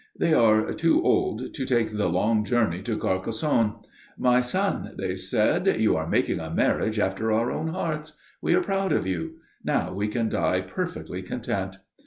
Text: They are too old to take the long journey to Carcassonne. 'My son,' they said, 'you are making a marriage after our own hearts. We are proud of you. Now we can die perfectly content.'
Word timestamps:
They 0.17 0.33
are 0.33 0.73
too 0.73 1.03
old 1.03 1.53
to 1.53 1.63
take 1.63 1.91
the 1.95 2.09
long 2.09 2.43
journey 2.43 2.81
to 2.81 2.97
Carcassonne. 2.97 3.75
'My 4.17 4.41
son,' 4.41 4.95
they 4.97 5.15
said, 5.15 5.77
'you 5.79 5.95
are 5.95 6.09
making 6.09 6.39
a 6.39 6.49
marriage 6.49 6.97
after 6.97 7.31
our 7.31 7.51
own 7.51 7.67
hearts. 7.67 8.13
We 8.41 8.55
are 8.55 8.63
proud 8.63 8.91
of 8.93 9.05
you. 9.05 9.33
Now 9.63 9.93
we 9.93 10.07
can 10.07 10.27
die 10.27 10.61
perfectly 10.61 11.21
content.' 11.21 11.77